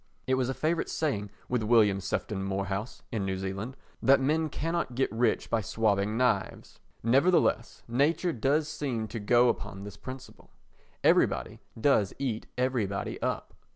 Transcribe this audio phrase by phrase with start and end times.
[0.25, 4.95] It was a favourite saying with William Sefton Moorhouse [in New Zealand] that men cannot
[4.95, 6.79] get rich by swopping knives.
[7.03, 10.49] Nevertheless nature does seem to go upon this principle.
[11.03, 13.53] Everybody does eat everybody up.